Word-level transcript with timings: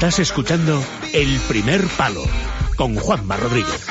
Estás 0.00 0.18
escuchando 0.20 0.80
El 1.12 1.38
Primer 1.46 1.82
Palo 1.98 2.22
con 2.78 2.96
Juanma 2.96 3.36
Rodríguez. 3.36 3.86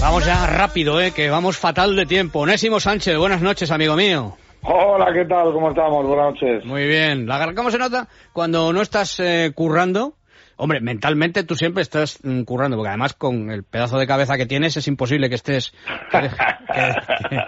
Vamos 0.00 0.24
ya 0.24 0.46
rápido, 0.46 0.98
eh, 0.98 1.10
que 1.10 1.28
vamos 1.28 1.58
fatal 1.58 1.94
de 1.94 2.06
tiempo. 2.06 2.38
Onésimo 2.38 2.80
Sánchez, 2.80 3.18
buenas 3.18 3.42
noches, 3.42 3.70
amigo 3.70 3.96
mío. 3.96 4.38
Hola, 4.62 5.12
¿qué 5.12 5.26
tal? 5.26 5.52
¿Cómo 5.52 5.68
estamos? 5.68 6.06
Buenas 6.06 6.32
noches. 6.32 6.64
Muy 6.64 6.86
bien. 6.86 7.26
La, 7.26 7.52
¿Cómo 7.54 7.70
se 7.70 7.76
nota 7.76 8.08
cuando 8.32 8.72
no 8.72 8.80
estás 8.80 9.20
eh, 9.20 9.52
currando? 9.54 10.14
Hombre, 10.58 10.80
mentalmente 10.80 11.44
tú 11.44 11.54
siempre 11.54 11.82
estás 11.82 12.18
mm, 12.24 12.42
currando, 12.42 12.76
porque 12.76 12.88
además 12.88 13.14
con 13.14 13.50
el 13.50 13.62
pedazo 13.62 13.96
de 13.96 14.06
cabeza 14.06 14.36
que 14.36 14.44
tienes 14.46 14.76
es 14.76 14.88
imposible 14.88 15.28
que 15.28 15.36
estés... 15.36 15.72
que, 16.10 16.18
de- 16.20 16.28
que- 16.28 17.38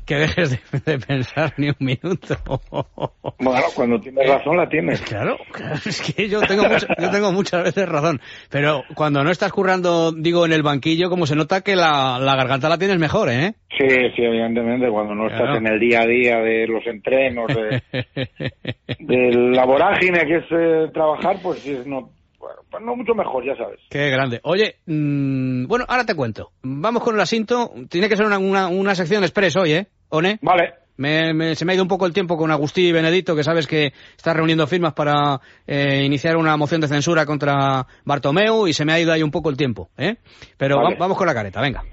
que 0.06 0.14
dejes 0.16 0.50
de, 0.50 0.92
de 0.92 0.98
pensar 0.98 1.54
ni 1.56 1.68
un 1.68 1.76
minuto. 1.80 2.36
Bueno, 3.42 3.62
cuando 3.74 3.98
tienes 3.98 4.28
razón 4.28 4.56
la 4.58 4.68
tienes. 4.68 5.00
Claro, 5.00 5.38
claro, 5.50 5.76
es 5.86 6.02
que 6.02 6.28
yo 6.28 6.40
tengo, 6.42 6.64
mucho- 6.68 6.86
yo 6.98 7.10
tengo 7.10 7.32
muchas 7.32 7.64
veces 7.64 7.88
razón. 7.88 8.20
Pero 8.50 8.82
cuando 8.94 9.24
no 9.24 9.30
estás 9.30 9.50
currando, 9.50 10.12
digo, 10.12 10.44
en 10.44 10.52
el 10.52 10.62
banquillo, 10.62 11.08
como 11.08 11.24
se 11.26 11.36
nota 11.36 11.62
que 11.62 11.74
la, 11.74 12.18
la 12.20 12.36
garganta 12.36 12.68
la 12.68 12.76
tienes 12.76 12.98
mejor, 12.98 13.30
¿eh? 13.30 13.54
Sí, 13.78 13.86
sí, 14.14 14.22
evidentemente, 14.22 14.90
cuando 14.90 15.14
no 15.14 15.26
estás 15.28 15.56
en 15.56 15.66
el 15.66 15.80
día 15.80 16.02
a 16.02 16.06
día 16.06 16.36
de 16.40 16.66
los 16.66 16.86
entrenos, 16.86 17.46
de, 17.48 17.82
de 18.98 19.32
la 19.54 19.64
vorágine 19.64 20.26
que 20.26 20.36
es 20.36 20.44
eh, 20.50 20.90
trabajar, 20.92 21.36
pues 21.42 21.60
sí, 21.60 21.70
es 21.72 21.86
no, 21.86 22.10
bueno, 22.40 22.62
pues 22.70 22.82
no 22.82 22.96
mucho 22.96 23.14
mejor, 23.14 23.44
ya 23.44 23.54
sabes. 23.56 23.78
Qué 23.90 24.08
grande. 24.10 24.40
Oye, 24.42 24.76
mm, 24.86 25.66
bueno, 25.66 25.84
ahora 25.86 26.04
te 26.04 26.14
cuento. 26.16 26.50
Vamos 26.62 27.02
con 27.04 27.14
el 27.14 27.20
asinto. 27.20 27.72
Tiene 27.88 28.08
que 28.08 28.16
ser 28.16 28.26
una, 28.26 28.38
una, 28.38 28.66
una 28.68 28.94
sección 28.96 29.22
express 29.22 29.54
hoy, 29.56 29.72
¿eh? 29.74 29.86
¿One? 30.08 30.38
Vale, 30.42 30.72
Me, 30.96 31.32
me- 31.34 31.54
se 31.54 31.64
me 31.64 31.72
ha 31.72 31.74
ido 31.74 31.84
un 31.84 31.88
poco 31.88 32.04
el 32.06 32.12
tiempo 32.12 32.36
con 32.36 32.50
Agustí 32.50 32.88
y 32.88 32.92
Benedito, 32.92 33.36
que 33.36 33.44
sabes 33.44 33.66
que 33.66 33.92
está 34.16 34.32
reuniendo 34.34 34.66
firmas 34.66 34.92
para 34.94 35.40
eh, 35.66 36.02
iniciar 36.04 36.36
una 36.36 36.56
moción 36.56 36.80
de 36.80 36.88
censura 36.88 37.24
contra 37.26 37.86
Bartomeu 38.04 38.66
y 38.66 38.72
se 38.72 38.84
me 38.84 38.92
ha 38.92 39.00
ido 39.00 39.12
ahí 39.12 39.22
un 39.22 39.30
poco 39.30 39.50
el 39.50 39.56
tiempo, 39.56 39.90
¿eh? 39.96 40.16
Pero 40.56 40.76
Vale. 40.76 40.94
va- 40.96 40.98
vamos 41.00 41.16
con 41.18 41.26
la 41.26 41.34
careta, 41.34 41.60
venga. 41.60 41.84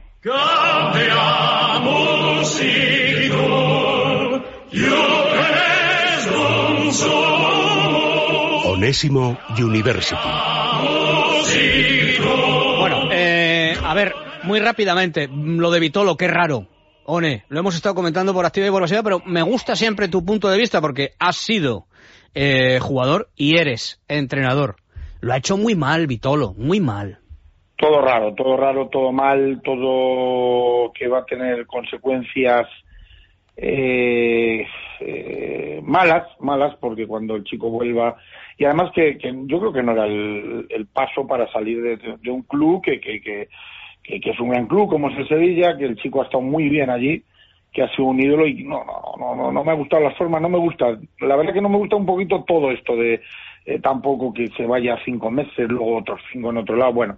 Onésimo 8.78 9.36
University. 9.58 10.16
Bueno, 12.80 13.09
eh, 13.11 13.73
a 13.83 13.94
ver, 13.95 14.14
muy 14.44 14.59
rápidamente, 14.59 15.28
lo 15.28 15.72
de 15.72 15.80
Vitolo, 15.80 16.16
qué 16.16 16.28
raro. 16.28 16.67
One, 17.05 17.44
lo 17.50 17.59
hemos 17.59 17.75
estado 17.75 17.95
comentando 17.95 18.36
por 18.36 18.45
activa 18.45 18.67
y 18.67 18.70
por 18.70 18.81
pasiva, 18.81 19.02
pero 19.02 19.20
me 19.25 19.42
gusta 19.42 19.75
siempre 19.75 20.09
tu 20.09 20.23
punto 20.23 20.48
de 20.50 20.59
vista 20.59 20.80
porque 20.80 21.14
has 21.17 21.38
sido 21.38 21.88
eh, 22.36 22.78
jugador 22.80 23.30
y 23.36 23.58
eres 23.58 24.00
entrenador. 24.08 24.75
Lo 25.22 25.33
ha 25.33 25.38
hecho 25.38 25.58
muy 25.58 25.73
mal 25.73 26.05
Vitolo, 26.05 26.53
muy 26.55 26.80
mal. 26.80 27.17
todo 27.78 28.00
raro, 28.00 28.36
todo 28.36 28.58
raro, 28.58 28.89
todo 28.89 29.11
mal, 29.11 29.59
todo 29.64 30.92
que 30.94 31.08
va 31.08 31.22
a 31.22 31.25
tener 31.25 31.66
consecuencias 31.66 32.67
eh, 33.58 34.67
eh, 35.00 35.81
malas, 35.83 36.27
malas, 36.39 36.75
porque 36.80 37.08
cuando 37.08 37.36
el 37.36 37.44
chico 37.44 37.69
vuelva, 37.69 38.16
y 38.58 38.66
además 38.66 38.91
que, 38.94 39.17
que 39.17 39.33
yo 39.45 39.59
creo 39.59 39.73
que 39.73 39.83
no 39.83 39.94
era 39.94 40.05
el, 40.05 40.67
el 40.69 40.86
paso 40.88 41.25
para 41.25 41.52
salir 41.52 41.81
de, 41.81 42.31
un 42.31 42.44
club 42.44 42.83
que, 42.83 42.99
que, 42.99 43.19
que, 43.19 43.49
es 44.03 44.39
un 44.39 44.49
gran 44.49 44.67
club 44.67 44.89
como 44.89 45.09
es 45.09 45.17
el 45.17 45.27
Sevilla, 45.27 45.75
que 45.77 45.86
el 45.86 45.95
chico 45.97 46.22
ha 46.22 46.25
estado 46.25 46.41
muy 46.41 46.69
bien 46.69 46.89
allí, 46.89 47.23
que 47.73 47.81
ha 47.81 47.89
sido 47.89 48.05
un 48.05 48.19
ídolo 48.19 48.47
y 48.47 48.64
no, 48.64 48.83
no, 48.86 49.16
no, 49.17 49.36
no, 49.36 49.52
no 49.52 49.64
me 49.64 49.71
ha 49.71 49.75
gustado 49.75 50.03
las 50.03 50.17
formas, 50.17 50.42
no 50.42 50.49
me 50.49 50.59
gusta, 50.59 50.97
la 51.19 51.36
verdad 51.36 51.53
que 51.53 51.61
no 51.61 51.69
me 51.69 51.77
gusta 51.77 51.95
un 51.95 52.05
poquito 52.05 52.44
todo 52.44 52.71
esto 52.71 52.95
de 52.95 53.21
eh, 53.66 53.80
tampoco 53.80 54.33
que 54.33 54.48
se 54.49 54.65
vaya 54.65 54.98
cinco 55.04 55.30
meses, 55.30 55.67
luego 55.67 55.98
otros 55.98 56.21
cinco 56.31 56.52
en 56.52 56.58
otro 56.58 56.76
lado, 56.76 56.93
bueno. 56.93 57.17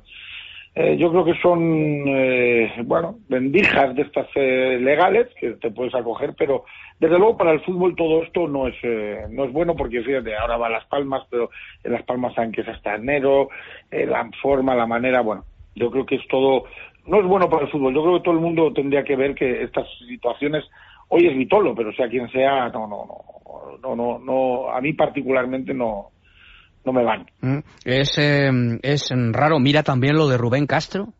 Eh, 0.81 0.95
yo 0.95 1.11
creo 1.11 1.25
que 1.25 1.33
son, 1.41 1.59
eh, 2.07 2.71
bueno, 2.85 3.17
vendijas 3.27 3.93
de 3.95 4.03
estas 4.03 4.27
eh, 4.35 4.77
legales 4.79 5.27
que 5.37 5.51
te 5.55 5.71
puedes 5.71 5.93
acoger, 5.93 6.33
pero 6.37 6.63
desde 7.01 7.17
luego 7.17 7.35
para 7.35 7.51
el 7.51 7.59
fútbol 7.65 7.97
todo 7.97 8.23
esto 8.23 8.47
no 8.47 8.65
es 8.65 8.75
eh, 8.83 9.25
no 9.29 9.43
es 9.43 9.51
bueno 9.51 9.75
porque 9.75 10.01
fíjate, 10.01 10.37
ahora 10.37 10.55
va 10.55 10.67
a 10.67 10.69
Las 10.69 10.85
Palmas, 10.85 11.27
pero 11.29 11.49
en 11.83 11.91
Las 11.91 12.03
Palmas 12.03 12.33
saben 12.33 12.53
que 12.53 12.61
es 12.61 12.67
hasta 12.69 12.95
enero, 12.95 13.49
eh, 13.91 14.05
la 14.05 14.29
forma, 14.41 14.73
la 14.73 14.87
manera, 14.87 15.19
bueno, 15.19 15.43
yo 15.75 15.91
creo 15.91 16.05
que 16.05 16.15
es 16.15 16.25
todo, 16.29 16.63
no 17.05 17.19
es 17.19 17.25
bueno 17.25 17.49
para 17.49 17.65
el 17.65 17.71
fútbol. 17.71 17.93
Yo 17.93 18.01
creo 18.01 18.17
que 18.19 18.23
todo 18.23 18.35
el 18.35 18.39
mundo 18.39 18.71
tendría 18.71 19.03
que 19.03 19.17
ver 19.17 19.35
que 19.35 19.63
estas 19.63 19.85
situaciones, 20.07 20.63
hoy 21.09 21.27
es 21.27 21.37
Vitolo, 21.37 21.75
pero 21.75 21.91
sea 21.91 22.07
quien 22.07 22.29
sea, 22.29 22.69
no, 22.69 22.87
no, 22.87 23.05
no, 23.05 23.77
no, 23.83 23.95
no, 23.97 24.19
no 24.19 24.69
a 24.69 24.79
mí 24.79 24.93
particularmente 24.93 25.73
no, 25.73 26.11
no 26.85 26.93
me 26.93 27.03
van. 27.03 27.25
Mm, 27.41 27.59
Es, 27.85 28.17
eh, 28.17 28.49
es 28.81 29.09
raro, 29.31 29.59
mira 29.59 29.83
también 29.83 30.15
lo 30.15 30.27
de 30.27 30.37
Rubén 30.37 30.65
Castro. 30.65 31.13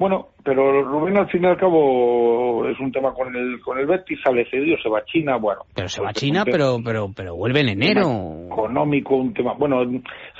Bueno, 0.00 0.28
pero 0.42 0.82
Rubén 0.82 1.18
al 1.18 1.28
fin 1.28 1.44
y 1.44 1.46
al 1.46 1.58
cabo 1.58 2.66
es 2.66 2.80
un 2.80 2.90
tema 2.90 3.12
con 3.12 3.36
el 3.36 3.60
con 3.60 3.78
el 3.78 3.86
Betis, 3.86 4.18
sale 4.24 4.48
cedido, 4.50 4.78
se 4.82 4.88
va 4.88 5.00
a 5.00 5.04
China, 5.04 5.36
bueno. 5.36 5.60
Pero 5.74 5.88
se 5.88 6.00
va 6.00 6.08
a 6.08 6.12
pues, 6.12 6.22
China, 6.22 6.42
pero, 6.46 6.78
pero, 6.82 7.10
pero 7.14 7.36
vuelve 7.36 7.60
en 7.60 7.68
enero. 7.68 8.46
Económico, 8.46 9.16
un 9.16 9.34
tema. 9.34 9.52
Bueno, 9.52 9.84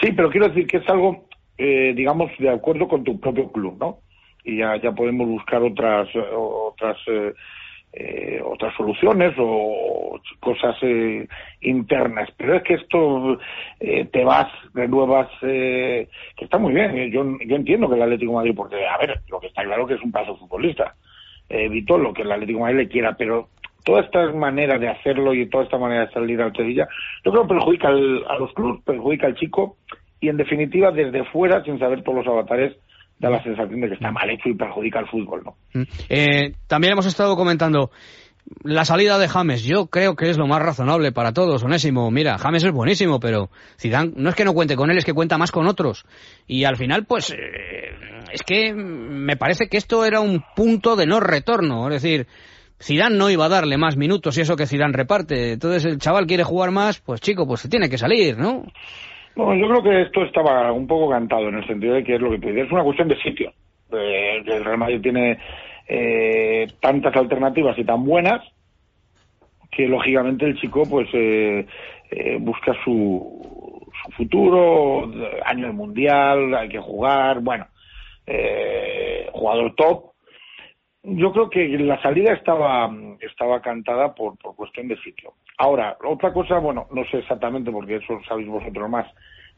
sí, 0.01 0.13
pero 0.17 0.31
quiero 0.31 0.49
decir 0.49 0.67
que 0.67 0.79
es 0.79 0.89
algo, 0.89 1.27
eh, 1.59 1.93
digamos, 1.95 2.31
de 2.39 2.49
acuerdo 2.49 2.89
con 2.89 3.05
tu 3.05 3.21
propio 3.21 3.53
club, 3.53 3.77
¿no? 3.79 3.99
Y 4.45 4.61
ya, 4.61 4.81
ya 4.83 4.93
podemos 4.93 5.29
buscar 5.29 5.63
otras, 5.63 6.09
eh, 6.15 6.25
otras, 6.35 6.97
eh, 7.09 7.35
eh, 7.93 8.41
otras 8.45 8.75
soluciones 8.77 9.35
o 9.39 10.21
cosas 10.41 10.77
eh, 10.83 11.27
internas. 11.61 12.29
Pero 12.37 12.55
es 12.57 12.63
que 12.63 12.75
esto 12.75 13.39
eh, 13.81 14.05
te 14.13 14.25
vas, 14.25 14.47
renuevas, 14.75 15.29
eh, 15.43 16.09
que 16.37 16.45
está 16.45 16.59
muy 16.59 16.73
bien. 16.73 16.97
eh, 16.97 17.11
Yo, 17.11 17.25
yo 17.45 17.57
entiendo 17.57 17.89
que 17.89 17.97
el 17.97 18.03
Atlético 18.03 18.35
Madrid, 18.35 18.55
porque, 18.57 18.87
a 18.87 18.97
ver, 18.99 19.21
lo 19.29 19.41
que 19.41 19.49
está 19.49 19.65
claro 19.65 19.87
que 19.87 19.95
es 19.95 20.03
un 20.03 20.13
paso 20.13 20.37
futbolista. 20.37 20.95
Eh, 21.49 21.65
evitó 21.65 21.99
lo 21.99 22.13
que 22.13 22.23
el 22.23 22.31
Atlético 22.33 22.61
Madrid 22.61 22.77
le 22.79 22.89
quiera, 22.89 23.17
pero 23.17 23.49
todas 23.85 24.05
estas 24.05 24.35
maneras 24.35 24.81
de 24.81 24.89
hacerlo 24.89 25.35
y 25.35 25.49
toda 25.49 25.65
esta 25.65 25.79
manera 25.79 26.07
de 26.07 26.13
salir 26.13 26.41
al 26.41 26.55
Sevilla, 26.55 26.87
yo 27.25 27.33
creo 27.33 27.43
que 27.45 27.55
perjudica 27.55 27.89
al- 27.89 28.25
a 28.29 28.37
los 28.39 28.53
clubes, 28.53 28.83
perjudica 28.85 29.27
al 29.27 29.35
chico 29.35 29.77
y 30.21 30.29
en 30.29 30.37
definitiva 30.37 30.93
desde 30.93 31.25
fuera, 31.25 31.65
sin 31.65 31.79
saber 31.79 32.03
todos 32.03 32.19
los 32.19 32.27
avatares, 32.29 32.77
da 33.21 33.31
la 33.31 33.43
sensación 33.43 33.81
de 33.81 33.89
que 33.89 33.95
está 33.95 34.11
mal 34.11 34.29
hecho 34.31 34.49
y 34.49 34.55
perjudica 34.55 34.99
al 34.99 35.09
fútbol, 35.09 35.43
¿no? 35.45 35.57
Mm. 35.75 35.83
Eh, 36.09 36.55
también 36.67 36.95
hemos 36.95 37.07
estado 37.07 37.37
comentando 37.37 37.91
la 38.65 38.85
salida 38.85 39.19
de 39.19 39.29
James. 39.29 39.63
Yo 39.63 39.87
creo 39.87 40.17
que 40.17 40.31
es 40.31 40.39
lo 40.39 40.47
más 40.47 40.63
razonable 40.63 41.13
para 41.13 41.33
todos, 41.33 41.63
Onésimo. 41.63 42.11
Mira, 42.11 42.39
James 42.39 42.65
es 42.65 42.73
buenísimo, 42.73 43.21
pero 43.21 43.51
Zidane 43.79 44.13
no 44.17 44.31
es 44.31 44.35
que 44.35 44.45
no 44.45 44.55
cuente 44.55 44.75
con 44.75 44.91
él, 44.91 44.99
es 44.99 45.05
que 45.05 45.13
cuenta 45.13 45.39
más 45.39 45.53
con 45.53 45.67
otros. 45.67 46.05
Y 46.47 46.65
al 46.65 46.77
final, 46.77 47.05
pues, 47.05 47.31
eh, 47.31 47.37
es 48.33 48.43
que 48.43 48.73
me 48.73 49.37
parece 49.37 49.69
que 49.69 49.77
esto 49.77 50.05
era 50.05 50.21
un 50.21 50.43
punto 50.57 50.97
de 50.97 51.07
no 51.07 51.21
retorno. 51.21 51.89
Es 51.91 52.03
decir, 52.03 52.27
Zidane 52.83 53.17
no 53.17 53.29
iba 53.29 53.45
a 53.45 53.51
darle 53.51 53.77
más 53.77 53.97
minutos 53.97 54.39
y 54.39 54.41
eso 54.41 54.57
que 54.57 54.67
Zidane 54.67 54.97
reparte. 54.97 55.53
Entonces 55.53 55.85
el 55.85 55.99
chaval 55.99 56.27
quiere 56.27 56.45
jugar 56.45 56.71
más, 56.71 57.01
pues 57.01 57.21
chico, 57.21 57.47
pues 57.47 57.61
se 57.61 57.69
tiene 57.69 57.91
que 57.91 57.99
salir, 57.99 58.39
¿no? 58.39 58.65
Bueno, 59.35 59.55
yo 59.55 59.69
creo 59.69 59.83
que 59.83 60.03
esto 60.03 60.23
estaba 60.23 60.73
un 60.73 60.87
poco 60.87 61.11
cantado 61.11 61.49
en 61.49 61.57
el 61.57 61.67
sentido 61.67 61.95
de 61.95 62.05
que 62.05 62.15
es 62.15 62.21
lo 62.21 62.31
que 62.31 62.39
dices, 62.39 62.67
es 62.67 62.73
una 62.73 62.83
cuestión 62.85 63.09
de 63.09 63.21
sitio. 63.23 63.53
Eh, 63.93 64.43
el 64.45 64.65
Real 64.65 64.79
Madrid 64.79 65.01
tiene 65.01 65.39
eh, 65.89 66.67
tantas 66.81 67.15
alternativas 67.17 67.79
y 67.79 67.85
tan 67.85 68.05
buenas 68.05 68.43
que 69.71 69.87
lógicamente 69.87 70.47
el 70.47 70.59
chico 70.61 70.83
pues 70.89 71.09
eh, 71.13 71.67
eh, 72.11 72.39
busca 72.41 72.75
su, 72.85 73.87
su 74.05 74.13
futuro, 74.13 75.11
año 75.45 75.67
del 75.67 75.75
mundial, 75.75 76.55
hay 76.55 76.69
que 76.69 76.81
jugar, 76.81 77.41
bueno, 77.41 77.67
eh, 78.27 79.29
jugador 79.33 79.75
top. 79.77 80.10
Yo 81.03 81.33
creo 81.33 81.49
que 81.49 81.67
la 81.79 82.01
salida 82.03 82.35
estaba 82.35 82.91
estaba 83.21 83.61
cantada 83.63 84.15
por, 84.15 84.37
por 84.39 84.55
cuestión 84.55 84.87
de 84.89 84.99
sitio. 84.99 85.33
Ahora, 85.57 85.97
otra 86.05 86.33
cosa, 86.33 86.59
bueno, 86.59 86.87
no 86.93 87.05
sé 87.07 87.19
exactamente 87.19 87.71
porque 87.71 87.97
eso 87.97 88.21
sabéis 88.29 88.49
vosotros 88.49 88.89
más, 88.91 89.07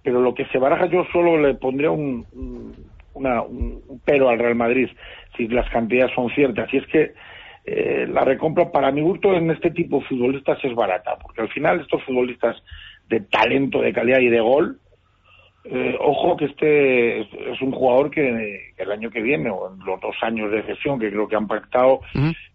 pero 0.03 0.21
lo 0.21 0.35
que 0.35 0.47
se 0.47 0.59
baraja 0.59 0.87
yo 0.87 1.05
solo 1.13 1.37
le 1.39 1.55
pondría 1.55 1.91
un, 1.91 2.27
un- 2.33 2.77
una- 3.15 3.43
un- 3.43 3.83
un 3.89 4.01
pero 4.05 4.29
al 4.29 4.39
Real 4.39 4.55
Madrid 4.55 4.89
si 5.37 5.49
las 5.49 5.69
cantidades 5.71 6.15
son 6.15 6.31
ciertas. 6.31 6.73
Y 6.73 6.77
es 6.79 6.87
que 6.87 7.13
eh, 7.65 8.07
la 8.09 8.25
recompra 8.25 8.71
para 8.71 8.93
mi 8.93 9.01
gusto 9.03 9.35
en 9.35 9.51
este 9.51 9.71
tipo 9.73 9.99
de 9.99 10.05
futbolistas 10.07 10.65
es 10.65 10.75
barata, 10.75 11.19
porque 11.21 11.43
al 11.43 11.49
final 11.49 11.81
estos 11.81 12.03
futbolistas 12.05 12.57
de 13.09 13.21
talento, 13.21 13.81
de 13.81 13.93
calidad 13.93 14.21
y 14.21 14.29
de 14.29 14.41
gol, 14.41 14.79
eh, 15.65 15.97
ojo 16.01 16.37
que 16.37 16.47
este 16.47 17.21
es, 17.21 17.61
un 17.63 17.73
jugador 17.73 18.11
que, 18.11 18.73
que 18.77 18.83
el 18.83 18.93
año 18.93 19.11
que 19.11 19.21
viene, 19.23 19.51
o 19.51 19.73
en 19.73 19.79
los 19.85 20.01
dos 20.01 20.17
años 20.23 20.51
de 20.51 20.63
gestión 20.63 20.99
que 20.99 21.11
creo 21.11 21.29
que 21.29 21.37
han 21.37 21.47
pactado, 21.47 22.01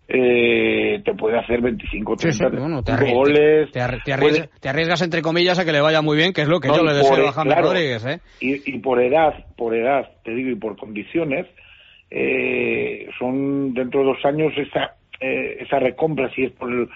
eh, 0.10 1.02
te 1.04 1.14
puede 1.16 1.38
hacer 1.38 1.62
25, 1.62 2.16
Sí, 2.18 2.32
sí, 2.32 2.40
30 2.40 2.60
bueno, 2.60 2.84
te, 2.84 2.92
35 2.94 2.96
arri- 2.96 3.16
goles. 3.16 3.72
te 3.72 3.80
te 3.80 3.88
puede- 3.88 4.14
arriesgas, 4.14 4.60
te 4.62 4.70
arriesgas, 4.70 5.02
entre 5.02 5.22
comillas, 5.22 5.60
a 5.60 5.66
que 5.66 5.72
le 5.72 5.82
vaya 5.82 6.02
muy 6.02 6.18
bien, 6.18 6.34
que 6.34 6.42
es 6.42 6.48
lo 6.48 6.60
que 6.60 6.68
No, 6.70 6.78
yo 6.78 6.84
le 6.84 6.92
por- 6.92 6.98
deseo 7.12 7.28
a 7.28 7.34
James 7.34 7.54
claro, 7.54 7.70
Rodríguez, 7.70 8.06
¿eh? 8.06 8.20
Y, 8.40 8.76
y 8.76 8.80
por 8.80 9.02
edad, 9.02 9.34
por 9.58 9.74
edad, 9.76 10.10
te 10.24 10.32
digo, 10.36 10.50
y 10.50 10.56
por 10.56 10.78
condiciones, 10.78 11.46
eh, 12.10 13.08
son 13.20 13.74
dentro 13.74 14.02
de 14.02 14.06
dos 14.08 14.26
años 14.26 14.54
esa, 14.58 14.96
eh, 15.20 15.58
esa 15.62 15.80
recompra, 15.80 16.30
si 16.34 16.44
es 16.44 16.52
por 16.52 16.72
el, 16.72 16.88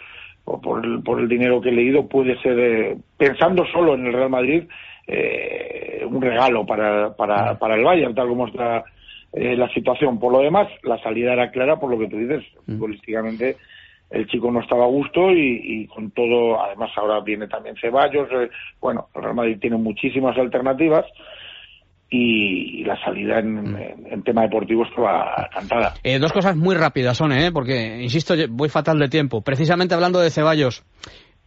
por 0.46 0.86
el, 0.86 1.04
por 1.04 1.19
el 1.19 1.28
dinero 1.28 1.60
que 1.62 1.69
he 1.69 1.74
leído, 1.74 2.08
puede 2.08 2.38
ser, 2.42 2.58
eh, 2.60 2.98
pensando 3.18 3.66
solo 3.74 3.96
en 3.96 4.06
el 4.06 4.13
Real 4.13 4.30
Madrid, 4.30 4.63
eh, 5.07 6.06
un 6.06 6.21
regalo 6.21 6.65
para, 6.65 7.15
para, 7.15 7.57
para 7.57 7.75
el 7.75 7.83
Bayern, 7.83 8.15
tal 8.15 8.27
como 8.27 8.48
está 8.48 8.83
eh, 9.33 9.56
la 9.56 9.69
situación. 9.74 10.19
Por 10.19 10.33
lo 10.33 10.39
demás, 10.39 10.68
la 10.83 11.01
salida 11.01 11.33
era 11.33 11.51
clara 11.51 11.80
por 11.80 11.89
lo 11.89 12.00
que 12.00 12.07
tú 12.07 12.18
dices, 12.18 12.44
futbolísticamente 12.65 13.57
el 14.12 14.27
chico 14.27 14.51
no 14.51 14.59
estaba 14.59 14.83
a 14.83 14.89
gusto 14.89 15.31
y, 15.31 15.88
con 15.88 16.12
todo, 16.12 16.62
además 16.62 16.92
ahora 16.98 17.21
viene 17.21 17.48
también 17.48 17.75
Ceballos, 17.80 18.27
eh, 18.31 18.50
bueno, 18.80 19.07
el 19.15 19.24
Real 19.24 19.36
Madrid 19.36 19.57
tiene 19.59 19.77
muchísimas 19.77 20.38
alternativas 20.38 21.06
y, 22.09 22.83
la 22.83 23.01
salida 23.01 23.39
en, 23.39 24.24
tema 24.24 24.42
deportivo 24.42 24.83
estaba 24.83 25.50
cantada. 25.53 25.94
Eh, 26.03 26.19
dos 26.19 26.33
cosas 26.33 26.57
muy 26.57 26.75
rápidas, 26.75 27.15
son, 27.18 27.31
¿eh? 27.31 27.51
porque, 27.53 28.01
insisto, 28.01 28.33
voy 28.50 28.68
fatal 28.68 29.00
de 29.00 29.07
tiempo. 29.07 29.42
Precisamente 29.42 29.95
hablando 29.95 30.19
de 30.19 30.30
Ceballos, 30.30 30.83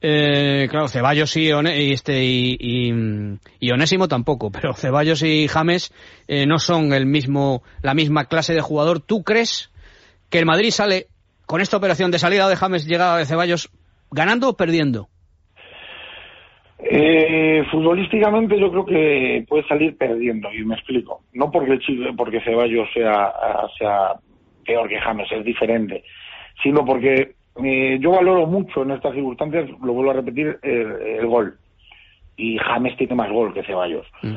eh, 0.06 0.68
claro, 0.68 0.88
Ceballos 0.88 1.34
y, 1.38 1.50
este, 1.90 2.22
y, 2.22 3.70
Onésimo 3.72 4.06
tampoco, 4.06 4.50
pero 4.50 4.74
Ceballos 4.74 5.22
y 5.22 5.48
James 5.48 5.94
eh, 6.28 6.44
no 6.44 6.58
son 6.58 6.92
el 6.92 7.06
mismo, 7.06 7.62
la 7.80 7.94
misma 7.94 8.26
clase 8.26 8.52
de 8.52 8.60
jugador. 8.60 9.00
¿Tú 9.00 9.24
crees 9.24 9.72
que 10.28 10.38
el 10.38 10.44
Madrid 10.44 10.72
sale 10.72 11.06
con 11.46 11.62
esta 11.62 11.78
operación 11.78 12.10
de 12.10 12.18
salida 12.18 12.50
de 12.50 12.56
James, 12.56 12.86
llegada 12.86 13.16
de 13.16 13.24
Ceballos, 13.24 13.70
ganando 14.10 14.50
o 14.50 14.56
perdiendo? 14.58 15.08
Eh, 16.80 17.62
futbolísticamente 17.70 18.60
yo 18.60 18.70
creo 18.70 18.84
que 18.84 19.46
puede 19.48 19.66
salir 19.66 19.96
perdiendo 19.96 20.52
y 20.52 20.66
me 20.66 20.74
explico. 20.74 21.22
No 21.32 21.50
porque 21.50 21.78
porque 22.14 22.42
Ceballos 22.42 22.88
sea, 22.92 23.32
sea 23.78 24.12
peor 24.66 24.86
que 24.86 25.00
James, 25.00 25.32
es 25.32 25.46
diferente, 25.46 26.04
sino 26.62 26.84
porque 26.84 27.36
eh, 27.62 27.98
yo 28.00 28.12
valoro 28.12 28.46
mucho 28.46 28.82
en 28.82 28.92
estas 28.92 29.14
circunstancias, 29.14 29.70
lo 29.82 29.92
vuelvo 29.92 30.10
a 30.10 30.14
repetir, 30.14 30.58
el, 30.62 31.26
gol. 31.26 31.56
Y 32.36 32.58
James 32.58 32.96
tiene 32.96 33.14
más 33.14 33.30
gol 33.30 33.54
que 33.54 33.62
Ceballos. 33.62 34.06
Mm. 34.22 34.34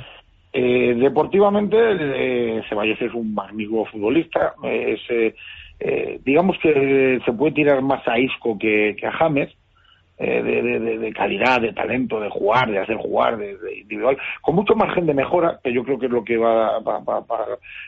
Eh, 0.53 0.95
deportivamente, 0.97 1.77
eh, 1.79 2.61
Ceballos 2.69 3.01
es 3.01 3.13
un 3.13 3.33
magnífico 3.33 3.85
futbolista. 3.85 4.53
Es, 4.63 5.33
eh, 5.79 6.19
digamos 6.23 6.57
que 6.59 7.19
se 7.23 7.33
puede 7.33 7.53
tirar 7.53 7.81
más 7.81 8.07
a 8.07 8.19
Isco 8.19 8.57
que, 8.57 8.95
a 9.03 9.11
James, 9.11 9.49
eh, 10.19 10.41
de, 10.41 11.13
calidad, 11.13 11.61
de 11.61 11.73
talento, 11.73 12.19
de 12.19 12.29
jugar, 12.29 12.69
de 12.69 12.79
hacer 12.79 12.97
jugar, 12.97 13.37
de, 13.37 13.57
individual, 13.81 14.17
con 14.41 14.55
mucho 14.55 14.75
margen 14.75 15.05
de 15.05 15.13
mejora, 15.13 15.59
que 15.63 15.71
yo 15.71 15.83
creo 15.83 15.99
que 15.99 16.07
es 16.07 16.11
lo 16.11 16.23
que 16.23 16.37
va 16.37 16.77
a 16.77 17.45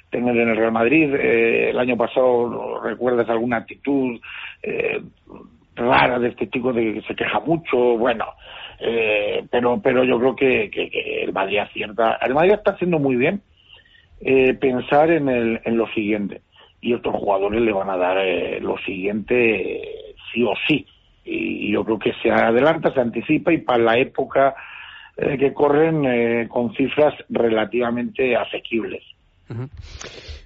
tener 0.09 0.37
en 0.37 0.49
el 0.49 0.57
Real 0.57 0.71
Madrid. 0.71 1.13
Eh, 1.15 1.69
el 1.71 1.79
año 1.79 1.97
pasado, 1.97 2.81
¿recuerdas 2.81 3.29
alguna 3.29 3.57
actitud 3.57 4.19
rara 5.75 6.19
de 6.19 6.29
este 6.29 6.49
chico 6.49 6.73
de 6.73 6.95
que 6.95 7.01
se 7.01 7.15
queja 7.15 7.39
mucho? 7.39 7.77
Bueno, 7.97 8.25
pero 9.49 9.81
pero 9.81 10.03
yo 10.03 10.19
creo 10.19 10.35
que, 10.35 10.69
que, 10.69 11.23
el 11.23 11.33
Madrid 11.33 11.59
acierta. 11.59 12.19
El 12.21 12.33
Madrid 12.33 12.53
está 12.53 12.71
haciendo 12.71 12.99
muy 12.99 13.15
bien 13.15 13.41
pensar 14.59 15.09
en, 15.11 15.29
el, 15.29 15.61
en 15.63 15.77
lo 15.77 15.87
siguiente 15.93 16.41
y 16.81 16.93
estos 16.93 17.13
jugadores 17.13 17.61
le 17.61 17.71
van 17.71 17.89
a 17.89 17.97
dar 17.97 18.17
eh, 18.19 18.59
lo 18.61 18.77
siguiente 18.79 20.13
sí 20.31 20.43
o 20.43 20.53
sí. 20.67 20.85
Y, 21.29 21.71
yo 21.71 21.83
creo 21.83 21.99
que 21.99 22.13
se 22.21 22.31
adelanta, 22.31 22.91
se 22.93 22.99
anticipa 22.99 23.53
y 23.53 23.59
para 23.59 23.83
la 23.83 23.97
época 23.97 24.55
eh, 25.15 25.37
que 25.37 25.53
corren 25.53 26.03
eh, 26.05 26.47
con 26.49 26.73
cifras 26.73 27.13
relativamente 27.29 28.35
asequibles. 28.35 29.03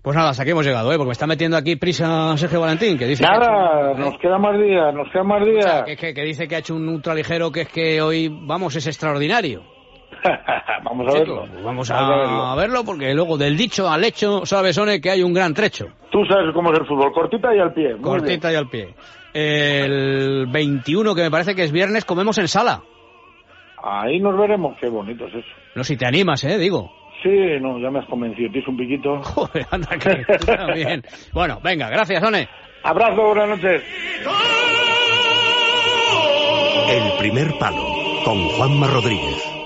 Pues 0.01 0.15
nada, 0.15 0.29
hasta 0.29 0.43
aquí 0.43 0.51
hemos 0.51 0.65
llegado, 0.65 0.91
¿eh? 0.91 0.97
porque 0.97 1.07
me 1.07 1.13
está 1.13 1.27
metiendo 1.27 1.57
aquí 1.57 1.75
prisa 1.75 2.35
Sergio 2.37 2.61
Valentín, 2.61 2.97
que 2.97 3.05
dice... 3.05 3.23
Nada, 3.23 3.93
nos 3.93 4.17
queda 4.17 4.37
más 4.37 4.57
días, 4.59 4.93
nos 4.93 5.09
queda 5.11 5.23
más 5.23 5.45
días. 5.45 5.83
que, 5.85 6.13
que, 6.13 6.23
dice 6.23 6.47
que 6.47 6.55
ha 6.55 6.59
hecho 6.59 6.75
un 6.75 6.87
ultraligero 6.87 7.51
que 7.51 7.61
es 7.61 7.69
que 7.69 8.01
hoy, 8.01 8.29
vamos, 8.29 8.75
es 8.75 8.87
extraordinario. 8.87 9.63
vamos 10.83 11.07
a 11.07 11.19
verlo. 11.19 11.45
vamos 11.63 11.91
a, 11.91 12.55
verlo. 12.55 12.83
porque 12.85 13.13
luego 13.13 13.37
del 13.37 13.57
dicho 13.57 13.89
al 13.89 14.03
hecho, 14.03 14.45
sabes, 14.45 14.77
One, 14.77 15.01
que 15.01 15.09
hay 15.09 15.23
un 15.23 15.33
gran 15.33 15.53
trecho. 15.53 15.87
Tú 16.11 16.25
sabes 16.25 16.53
cómo 16.53 16.71
es 16.71 16.79
el 16.79 16.85
fútbol, 16.85 17.11
cortita 17.11 17.55
y 17.55 17.59
al 17.59 17.73
pie. 17.73 17.97
Cortita 18.01 18.51
y 18.51 18.55
al 18.55 18.69
pie. 18.69 18.93
El 19.33 20.47
21, 20.47 21.15
que 21.15 21.23
me 21.23 21.31
parece 21.31 21.55
que 21.55 21.63
es 21.63 21.71
viernes, 21.71 22.05
comemos 22.05 22.37
en 22.37 22.47
sala. 22.47 22.81
Ahí 23.83 24.19
nos 24.19 24.37
veremos, 24.37 24.77
qué 24.79 24.87
bonito 24.87 25.25
es 25.27 25.35
eso. 25.35 25.47
No, 25.75 25.83
si 25.83 25.97
te 25.97 26.05
animas, 26.05 26.43
¿eh? 26.43 26.57
Digo. 26.57 26.91
Sí, 27.21 27.29
no, 27.61 27.79
ya 27.79 27.89
me 27.89 27.99
has 27.99 28.05
convencido. 28.05 28.51
Tienes 28.51 28.67
un 28.67 28.77
piquito. 28.77 29.17
Joder, 29.23 29.65
anda, 29.71 29.97
que 29.97 30.23
también. 30.45 31.03
Bueno, 31.31 31.59
venga, 31.63 31.89
gracias, 31.89 32.23
One. 32.23 32.47
Abrazo, 32.83 33.23
buenas 33.23 33.49
noches. 33.49 33.81
El 36.89 37.17
primer 37.17 37.57
palo, 37.57 37.85
con 38.25 38.37
Juanma 38.49 38.87
Rodríguez. 38.87 39.32